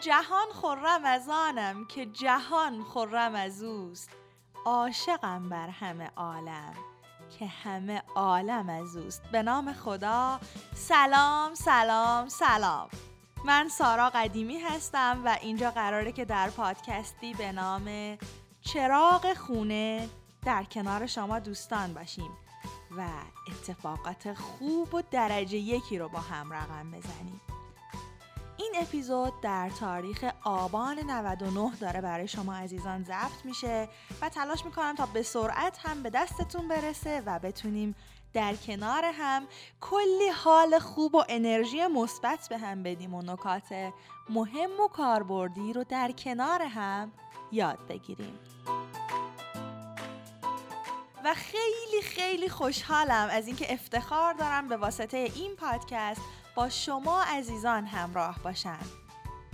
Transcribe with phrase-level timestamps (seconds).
[0.00, 4.10] جهان خرم از آنم که جهان خرم از اوست.
[4.64, 6.74] عاشقم بر همه عالم
[7.38, 9.22] که همه عالم از اوست.
[9.32, 10.40] به نام خدا.
[10.74, 12.88] سلام سلام سلام.
[13.44, 18.18] من سارا قدیمی هستم و اینجا قراره که در پادکستی به نام
[18.60, 20.08] چراغ خونه
[20.44, 22.30] در کنار شما دوستان باشیم
[22.96, 23.08] و
[23.48, 27.40] اتفاقات خوب و درجه یکی رو با هم رقم بزنیم.
[28.80, 33.88] اپیزود در تاریخ آبان 99 داره برای شما عزیزان ضبط میشه
[34.22, 37.94] و تلاش می‌کنم تا به سرعت هم به دستتون برسه و بتونیم
[38.32, 39.46] در کنار هم
[39.80, 43.92] کلی حال خوب و انرژی مثبت به هم بدیم و نکات
[44.28, 47.12] مهم و کاربردی رو در کنار هم
[47.52, 48.38] یاد بگیریم.
[51.24, 56.20] و خیلی خیلی خوشحالم از اینکه افتخار دارم به واسطه این پادکست
[56.58, 58.86] با شما عزیزان همراه باشم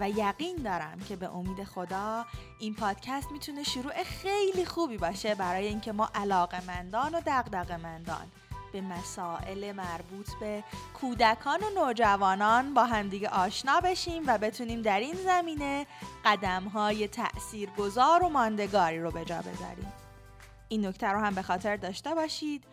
[0.00, 2.24] و یقین دارم که به امید خدا
[2.60, 8.26] این پادکست می‌تونه شروع خیلی خوبی باشه برای اینکه ما علاقه مندان و دقدق مندان
[8.72, 10.64] به مسائل مربوط به
[11.00, 15.86] کودکان و نوجوانان با همدیگه آشنا بشیم و بتونیم در این زمینه
[16.24, 19.92] قدم های تأثیر گذار و ماندگاری رو به جا بذاریم
[20.68, 22.64] این نکته رو هم به خاطر داشته باشید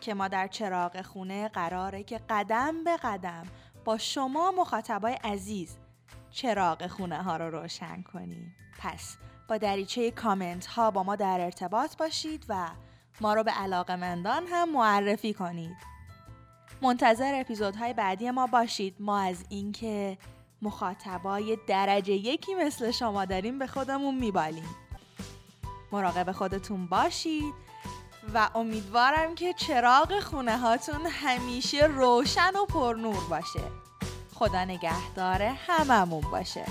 [0.00, 3.46] که ما در چراغ خونه قراره که قدم به قدم
[3.84, 5.76] با شما مخاطبای عزیز.
[6.30, 9.16] چراغ خونه ها رو روشن کنیم پس
[9.48, 12.68] با دریچه کامنت ها با ما در ارتباط باشید و
[13.20, 15.76] ما رو به علاقه مندان هم معرفی کنید.
[16.82, 18.94] منتظر اپیزودهای بعدی ما باشید.
[19.00, 20.18] ما از اینکه
[20.62, 24.76] مخاطبای درجه یکی مثل شما داریم به خودمون میبالیم.
[25.92, 27.54] مراقب خودتون باشید.
[28.34, 33.62] و امیدوارم که چراغ خونه هاتون همیشه روشن و پرنور باشه.
[34.34, 36.64] خدا نگهدار هممون باشه.